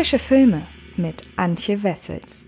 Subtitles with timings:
[0.00, 0.62] Frische Filme
[0.96, 2.46] mit Antje Wessels.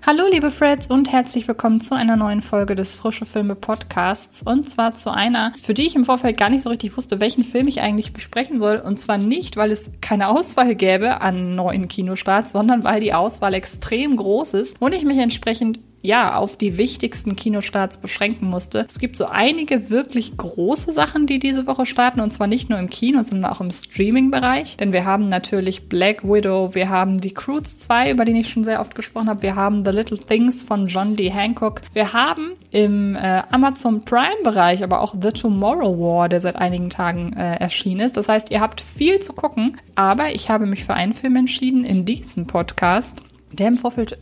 [0.00, 4.66] Hallo liebe Freds und herzlich willkommen zu einer neuen Folge des Frische Filme Podcasts und
[4.70, 7.68] zwar zu einer, für die ich im Vorfeld gar nicht so richtig wusste, welchen Film
[7.68, 12.52] ich eigentlich besprechen soll und zwar nicht, weil es keine Auswahl gäbe an neuen Kinostarts,
[12.52, 17.36] sondern weil die Auswahl extrem groß ist und ich mich entsprechend ja, auf die wichtigsten
[17.36, 18.86] Kinostarts beschränken musste.
[18.88, 22.78] Es gibt so einige wirklich große Sachen, die diese Woche starten und zwar nicht nur
[22.80, 24.76] im Kino, sondern auch im Streaming-Bereich.
[24.76, 28.64] Denn wir haben natürlich Black Widow, wir haben die Croods 2, über den ich schon
[28.64, 32.52] sehr oft gesprochen habe, wir haben The Little Things von John Lee Hancock, wir haben
[32.72, 38.00] im äh, Amazon Prime-Bereich aber auch The Tomorrow War, der seit einigen Tagen äh, erschienen
[38.00, 38.16] ist.
[38.16, 41.84] Das heißt, ihr habt viel zu gucken, aber ich habe mich für einen Film entschieden
[41.84, 44.16] in diesem Podcast, der im Vorfeld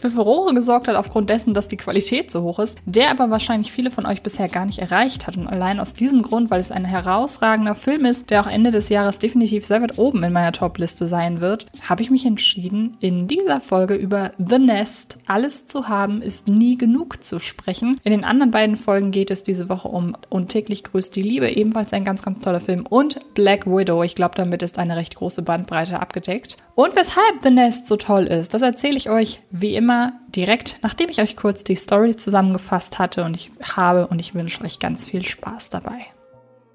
[0.00, 3.70] für Furore gesorgt hat aufgrund dessen, dass die Qualität so hoch ist, der aber wahrscheinlich
[3.72, 5.36] viele von euch bisher gar nicht erreicht hat.
[5.36, 8.88] Und allein aus diesem Grund, weil es ein herausragender Film ist, der auch Ende des
[8.88, 13.28] Jahres definitiv sehr weit oben in meiner Top-Liste sein wird, habe ich mich entschieden, in
[13.28, 17.98] dieser Folge über The Nest, alles zu haben, ist nie genug zu sprechen.
[18.02, 21.50] In den anderen beiden Folgen geht es diese Woche um Und täglich grüßt die Liebe,
[21.50, 24.02] ebenfalls ein ganz, ganz toller Film, und Black Widow.
[24.02, 26.56] Ich glaube, damit ist eine recht große Bandbreite abgedeckt.
[26.80, 31.10] Und weshalb The Nest so toll ist, das erzähle ich euch wie immer direkt, nachdem
[31.10, 35.06] ich euch kurz die Story zusammengefasst hatte und ich habe und ich wünsche euch ganz
[35.06, 36.06] viel Spaß dabei.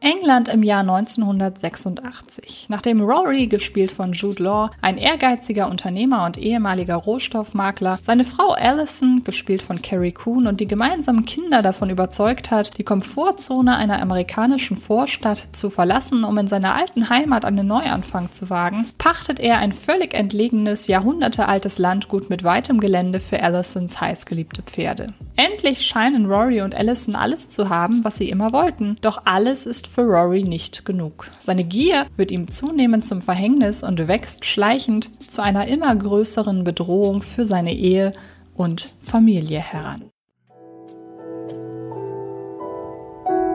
[0.06, 2.68] England im Jahr 1986.
[2.70, 9.24] Nachdem Rory, gespielt von Jude Law, ein ehrgeiziger Unternehmer und ehemaliger Rohstoffmakler, seine Frau Allison,
[9.24, 14.78] gespielt von Carrie Coon, und die gemeinsamen Kinder davon überzeugt hat, die Komfortzone einer amerikanischen
[14.78, 19.74] Vorstadt zu verlassen, um in seiner alten Heimat einen Neuanfang zu wagen, pachtet er ein
[19.74, 25.16] völlig entlegenes, jahrhundertealtes Landgut mit weitem Gelände für Allisons heißgeliebte Pferde.
[25.36, 29.95] Endlich scheinen Rory und Allison alles zu haben, was sie immer wollten, doch alles ist
[29.96, 31.32] für Rory nicht genug.
[31.40, 37.22] Seine Gier wird ihm zunehmend zum Verhängnis und wächst schleichend zu einer immer größeren Bedrohung
[37.22, 38.12] für seine Ehe
[38.56, 40.04] und Familie heran.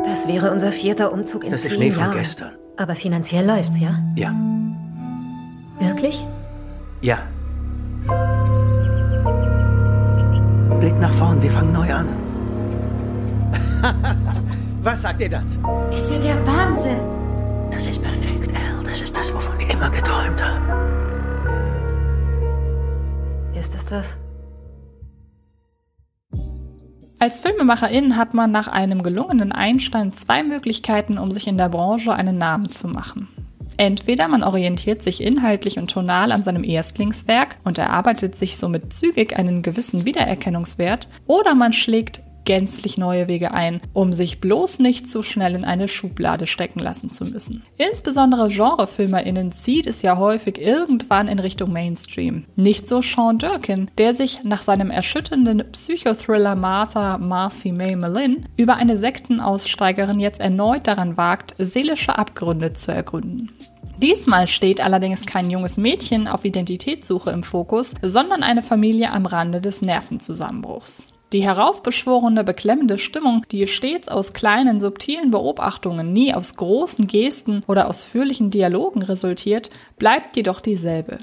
[0.04, 2.16] Das wäre unser vierter Umzug in Das ist zehn Schnee von Jahren.
[2.16, 2.52] gestern.
[2.78, 4.02] Aber finanziell läuft's, ja?
[4.16, 4.34] Ja.
[5.78, 6.24] Wirklich?
[7.02, 7.18] Ja.
[10.80, 12.08] Blick nach vorn, wir fangen neu an.
[14.82, 15.60] Was sagt ihr dazu?
[15.92, 16.98] Ist ja der Wahnsinn.
[17.70, 18.82] Das ist perfekt, Al.
[18.82, 20.64] Das ist das, wovon ich immer geträumt habe.
[23.54, 24.16] Ist es das?
[27.18, 32.14] Als Filmemacherin hat man nach einem gelungenen Einstand zwei Möglichkeiten, um sich in der Branche
[32.14, 33.28] einen Namen zu machen.
[33.76, 39.38] Entweder man orientiert sich inhaltlich und tonal an seinem Erstlingswerk und erarbeitet sich somit zügig
[39.38, 45.22] einen gewissen Wiedererkennungswert, oder man schlägt gänzlich neue Wege ein, um sich bloß nicht zu
[45.22, 47.62] schnell in eine Schublade stecken lassen zu müssen.
[47.76, 52.46] Insbesondere GenrefilmerInnen zieht es ja häufig irgendwann in Richtung Mainstream.
[52.56, 58.74] Nicht so Sean Durkin, der sich nach seinem erschütternden Psychothriller Martha Marcy May Malin über
[58.74, 63.52] eine Sektenaussteigerin jetzt erneut daran wagt, seelische Abgründe zu ergründen.
[63.98, 69.60] Diesmal steht allerdings kein junges Mädchen auf Identitätssuche im Fokus, sondern eine Familie am Rande
[69.60, 71.10] des Nervenzusammenbruchs.
[71.32, 77.88] Die heraufbeschworene, beklemmende Stimmung, die stets aus kleinen, subtilen Beobachtungen, nie aus großen Gesten oder
[77.88, 81.20] ausführlichen Dialogen resultiert, bleibt jedoch dieselbe.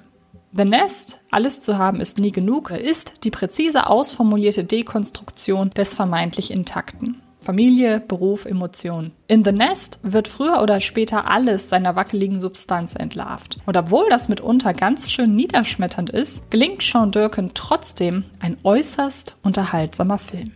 [0.53, 6.51] The Nest, alles zu haben ist nie genug, ist die präzise ausformulierte Dekonstruktion des vermeintlich
[6.51, 7.22] Intakten.
[7.47, 9.13] Familie, Beruf, Emotion.
[9.28, 13.59] In The Nest wird früher oder später alles seiner wackeligen Substanz entlarvt.
[13.66, 20.18] Und obwohl das mitunter ganz schön niederschmetternd ist, gelingt Sean Durkin trotzdem ein äußerst unterhaltsamer
[20.18, 20.52] Film.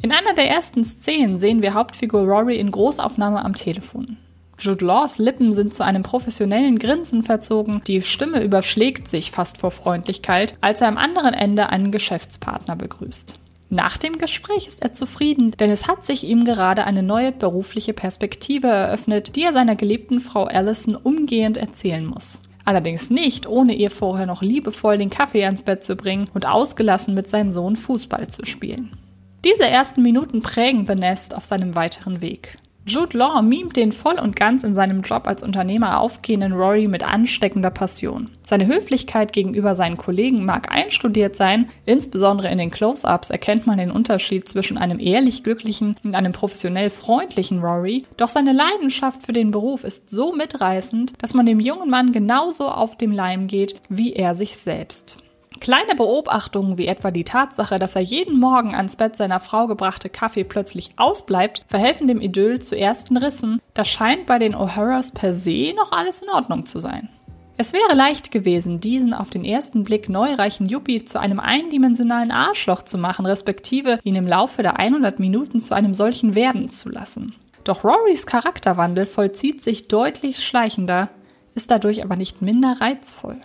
[0.00, 4.16] In einer der ersten Szenen sehen wir Hauptfigur Rory in Großaufnahme am Telefon.
[4.58, 9.72] Jude Laws Lippen sind zu einem professionellen Grinsen verzogen, die Stimme überschlägt sich fast vor
[9.72, 13.38] Freundlichkeit, als er am anderen Ende einen Geschäftspartner begrüßt.
[13.72, 17.92] Nach dem Gespräch ist er zufrieden, denn es hat sich ihm gerade eine neue berufliche
[17.92, 22.42] Perspektive eröffnet, die er seiner geliebten Frau Allison umgehend erzählen muss.
[22.64, 27.14] Allerdings nicht, ohne ihr vorher noch liebevoll den Kaffee ans Bett zu bringen und ausgelassen
[27.14, 28.98] mit seinem Sohn Fußball zu spielen.
[29.44, 32.58] Diese ersten Minuten prägen The Nest auf seinem weiteren Weg.
[32.90, 37.04] Jude Law mimt den voll und ganz in seinem Job als Unternehmer aufgehenden Rory mit
[37.04, 38.30] ansteckender Passion.
[38.44, 43.92] Seine Höflichkeit gegenüber seinen Kollegen mag einstudiert sein, insbesondere in den Close-ups erkennt man den
[43.92, 49.52] Unterschied zwischen einem ehrlich glücklichen und einem professionell freundlichen Rory, doch seine Leidenschaft für den
[49.52, 54.14] Beruf ist so mitreißend, dass man dem jungen Mann genauso auf dem Leim geht wie
[54.14, 55.22] er sich selbst.
[55.60, 60.08] Kleine Beobachtungen wie etwa die Tatsache, dass er jeden Morgen ans Bett seiner Frau gebrachte
[60.08, 63.60] Kaffee plötzlich ausbleibt, verhelfen dem Idyll zu ersten Rissen.
[63.74, 67.10] Das scheint bei den O'Haras per se noch alles in Ordnung zu sein.
[67.58, 72.82] Es wäre leicht gewesen, diesen auf den ersten Blick neureichen Yuppie zu einem eindimensionalen Arschloch
[72.82, 77.34] zu machen, respektive ihn im Laufe der 100 Minuten zu einem solchen werden zu lassen.
[77.64, 81.10] Doch Rorys Charakterwandel vollzieht sich deutlich schleichender,
[81.54, 83.36] ist dadurch aber nicht minder reizvoll.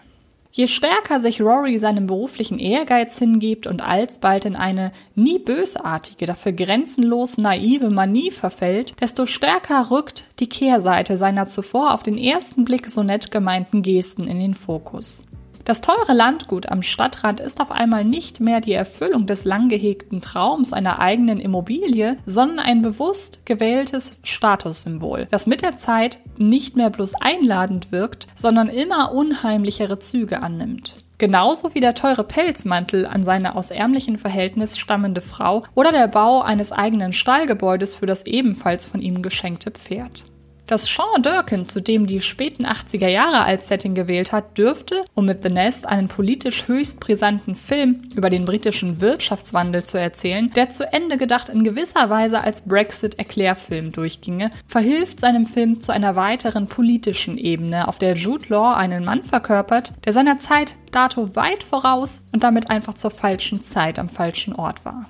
[0.57, 6.53] Je stärker sich Rory seinem beruflichen Ehrgeiz hingibt und alsbald in eine nie bösartige, dafür
[6.53, 12.87] grenzenlos naive Manie verfällt, desto stärker rückt die Kehrseite seiner zuvor auf den ersten Blick
[12.89, 15.25] so nett gemeinten Gesten in den Fokus.
[15.65, 20.21] Das teure Landgut am Stadtrand ist auf einmal nicht mehr die Erfüllung des lang gehegten
[20.21, 26.91] Traums einer eigenen Immobilie, sondern ein bewusst gewähltes Statussymbol, das mit der Zeit nicht mehr
[26.91, 30.97] bloß einladend wirkt, sondern immer unheimlichere Züge annimmt.
[31.17, 36.41] Genauso wie der teure Pelzmantel an seine aus ärmlichen Verhältnis stammende Frau oder der Bau
[36.41, 40.25] eines eigenen Stallgebäudes für das ebenfalls von ihm geschenkte Pferd.
[40.67, 45.43] Dass Sean Durkin zudem die späten 80er Jahre als Setting gewählt hat, dürfte, um mit
[45.43, 50.91] The Nest einen politisch höchst brisanten Film über den britischen Wirtschaftswandel zu erzählen, der zu
[50.91, 57.37] Ende gedacht in gewisser Weise als Brexit-Erklärfilm durchginge, verhilft seinem Film zu einer weiteren politischen
[57.37, 62.43] Ebene, auf der Jude Law einen Mann verkörpert, der seiner Zeit dato weit voraus und
[62.43, 65.05] damit einfach zur falschen Zeit am falschen Ort war.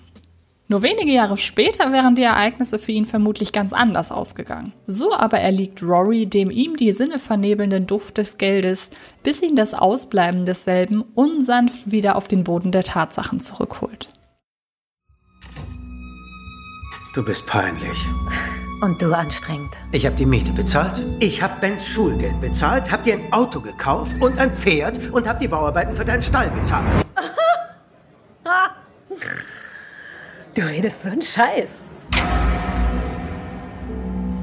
[0.68, 4.74] Nur wenige Jahre später wären die Ereignisse für ihn vermutlich ganz anders ausgegangen.
[4.88, 8.90] So aber erliegt Rory dem ihm die Sinne vernebelnden Duft des Geldes,
[9.22, 14.10] bis ihn das Ausbleiben desselben unsanft wieder auf den Boden der Tatsachen zurückholt.
[17.14, 17.98] Du bist peinlich.
[18.82, 19.72] Und du anstrengend.
[19.94, 24.16] Ich habe die Miete bezahlt, ich habe Bens Schulgeld bezahlt, hab dir ein Auto gekauft
[24.20, 27.05] und ein Pferd und hab die Bauarbeiten für deinen Stall bezahlt.
[30.56, 31.84] Du redest so einen Scheiß.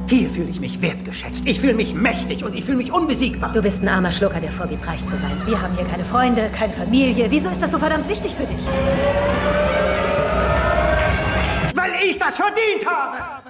[0.09, 3.51] Hier fühle ich mich wertgeschätzt, ich fühle mich mächtig und ich fühle mich unbesiegbar.
[3.51, 5.41] Du bist ein armer Schlucker, der vorgibt, reich zu sein.
[5.47, 7.31] Wir haben hier keine Freunde, keine Familie.
[7.31, 8.61] Wieso ist das so verdammt wichtig für dich?
[11.75, 13.42] Weil ich das verdient habe!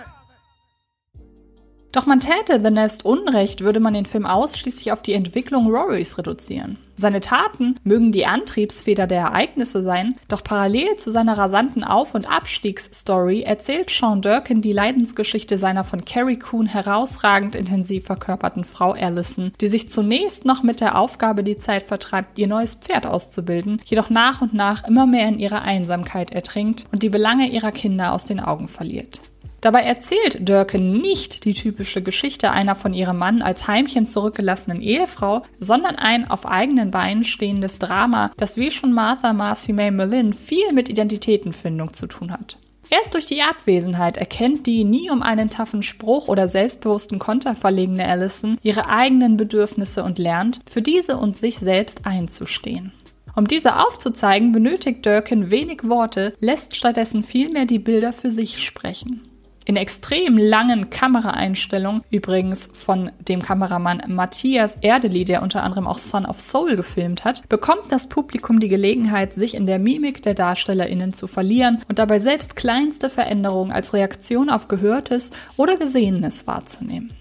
[1.92, 6.16] Doch man täte The Nest Unrecht, würde man den Film ausschließlich auf die Entwicklung Rorys
[6.16, 6.78] reduzieren.
[6.96, 12.30] Seine Taten mögen die Antriebsfeder der Ereignisse sein, doch parallel zu seiner rasanten Auf- und
[12.30, 19.52] Abstiegsstory erzählt Sean Durkin die Leidensgeschichte seiner von Carrie Coon herausragend intensiv verkörperten Frau Allison,
[19.60, 24.08] die sich zunächst noch mit der Aufgabe die Zeit vertreibt, ihr neues Pferd auszubilden, jedoch
[24.08, 28.24] nach und nach immer mehr in ihrer Einsamkeit ertrinkt und die Belange ihrer Kinder aus
[28.24, 29.20] den Augen verliert.
[29.62, 35.42] Dabei erzählt Durkin nicht die typische Geschichte einer von ihrem Mann als Heimchen zurückgelassenen Ehefrau,
[35.60, 40.72] sondern ein auf eigenen Beinen stehendes Drama, das wie schon Martha Marcy May Mellin viel
[40.72, 42.58] mit Identitätenfindung zu tun hat.
[42.90, 48.06] Erst durch die Abwesenheit erkennt die nie um einen taffen Spruch oder selbstbewussten Konter verlegene
[48.06, 52.92] Allison ihre eigenen Bedürfnisse und lernt, für diese und sich selbst einzustehen.
[53.36, 59.22] Um diese aufzuzeigen, benötigt Durkin wenig Worte, lässt stattdessen vielmehr die Bilder für sich sprechen.
[59.64, 66.26] In extrem langen Kameraeinstellungen, übrigens von dem Kameramann Matthias Erdeli, der unter anderem auch Son
[66.26, 71.12] of Soul gefilmt hat, bekommt das Publikum die Gelegenheit, sich in der Mimik der DarstellerInnen
[71.12, 77.12] zu verlieren und dabei selbst kleinste Veränderungen als Reaktion auf Gehörtes oder Gesehenes wahrzunehmen.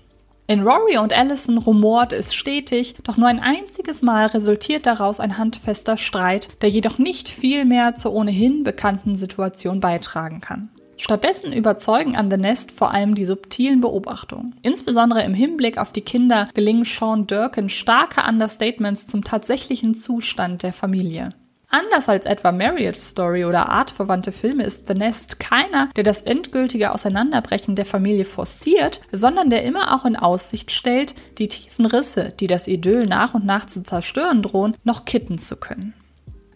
[0.48, 5.38] In Rory und Allison rumort es stetig, doch nur ein einziges Mal resultiert daraus ein
[5.38, 10.69] handfester Streit, der jedoch nicht viel mehr zur ohnehin bekannten Situation beitragen kann.
[11.02, 14.54] Stattdessen überzeugen an The Nest vor allem die subtilen Beobachtungen.
[14.62, 20.74] Insbesondere im Hinblick auf die Kinder gelingen Sean Durkin starke Understatements zum tatsächlichen Zustand der
[20.74, 21.30] Familie.
[21.70, 26.92] Anders als etwa Marriage Story oder artverwandte Filme ist The Nest keiner, der das endgültige
[26.92, 32.46] Auseinanderbrechen der Familie forciert, sondern der immer auch in Aussicht stellt, die tiefen Risse, die
[32.46, 35.96] das Idyll nach und nach zu zerstören drohen, noch kitten zu können.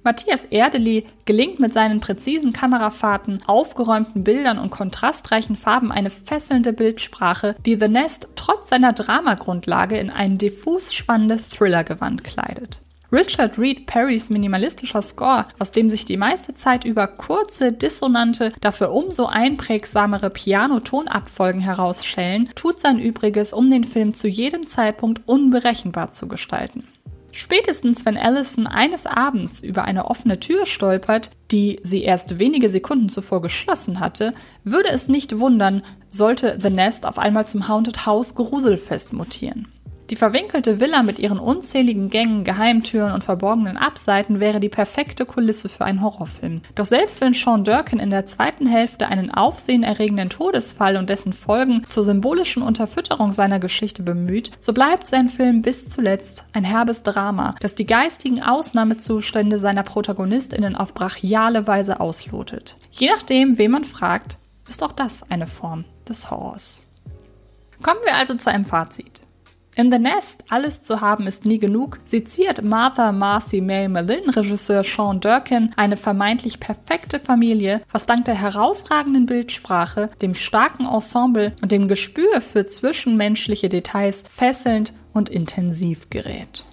[0.06, 7.56] Matthias Erdeli gelingt mit seinen präzisen Kamerafahrten, aufgeräumten Bildern und kontrastreichen Farben eine fesselnde Bildsprache,
[7.66, 12.82] die The Nest trotz seiner Dramagrundlage in ein diffus spannendes Thrillergewand kleidet.
[13.12, 18.92] Richard Reed Perrys minimalistischer Score, aus dem sich die meiste Zeit über kurze, dissonante, dafür
[18.92, 26.28] umso einprägsamere Piano-Tonabfolgen herausschellen, tut sein Übriges, um den Film zu jedem Zeitpunkt unberechenbar zu
[26.28, 26.84] gestalten.
[27.38, 33.10] Spätestens wenn Allison eines Abends über eine offene Tür stolpert, die sie erst wenige Sekunden
[33.10, 38.36] zuvor geschlossen hatte, würde es nicht wundern, sollte The Nest auf einmal zum Haunted House
[38.36, 39.68] Gruselfest mutieren.
[40.12, 45.68] Die verwinkelte Villa mit ihren unzähligen Gängen, Geheimtüren und verborgenen Abseiten wäre die perfekte Kulisse
[45.68, 46.62] für einen Horrorfilm.
[46.76, 51.84] Doch selbst wenn Sean Durkin in der zweiten Hälfte einen aufsehenerregenden Todesfall und dessen Folgen
[51.88, 57.56] zur symbolischen Unterfütterung seiner Geschichte bemüht, so bleibt sein Film bis zuletzt ein herbes Drama,
[57.60, 62.78] das die geistigen Ausnahmezustände seiner ProtagonistInnen auf brachiale Weise auslotet.
[62.92, 66.86] Je nachdem, wen man fragt, ist auch das eine Form des Horrors.
[67.82, 69.25] Kommen wir also zu einem Fazit.
[69.78, 74.86] In The Nest, alles zu haben ist nie genug, seziert Martha Marcy May Malin Regisseur
[74.86, 81.74] Sean Durkin eine vermeintlich perfekte Familie, was dank der herausragenden Bildsprache, dem starken Ensemble und
[81.74, 86.66] dem Gespür für zwischenmenschliche Details fesselnd und intensiv gerät.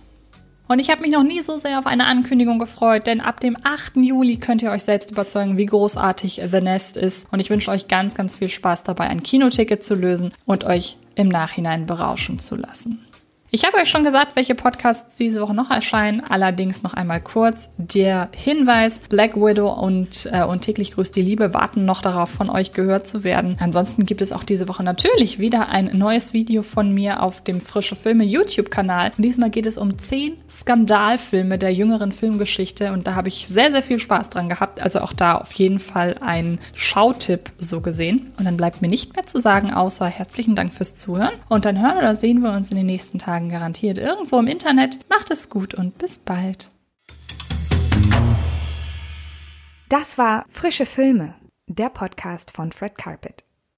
[0.69, 3.57] Und ich habe mich noch nie so sehr auf eine Ankündigung gefreut, denn ab dem
[3.65, 3.97] 8.
[3.97, 7.27] Juli könnt ihr euch selbst überzeugen, wie großartig The Nest ist.
[7.33, 10.99] Und ich wünsche euch ganz, ganz viel Spaß dabei, ein Kinoticket zu lösen und euch
[11.15, 13.07] im Nachhinein berauschen zu lassen.
[13.55, 16.23] Ich habe euch schon gesagt, welche Podcasts diese Woche noch erscheinen.
[16.27, 21.53] Allerdings noch einmal kurz der Hinweis, Black Widow und, äh, und täglich grüßt die Liebe
[21.53, 23.59] warten noch darauf, von euch gehört zu werden.
[23.61, 27.61] Ansonsten gibt es auch diese Woche natürlich wieder ein neues Video von mir auf dem
[27.61, 29.11] Frische Filme YouTube-Kanal.
[29.19, 33.83] Diesmal geht es um zehn Skandalfilme der jüngeren Filmgeschichte und da habe ich sehr, sehr
[33.83, 34.81] viel Spaß dran gehabt.
[34.81, 38.33] Also auch da auf jeden Fall ein Schautipp so gesehen.
[38.39, 41.35] Und dann bleibt mir nicht mehr zu sagen, außer herzlichen Dank fürs Zuhören.
[41.51, 44.47] Und dann hören oder sehen wir uns in den nächsten Tagen Tagen garantiert irgendwo im
[44.47, 44.99] Internet.
[45.09, 46.71] Macht es gut und bis bald.
[49.89, 51.35] Das war Frische Filme,
[51.67, 53.45] der Podcast von Fred Carpet.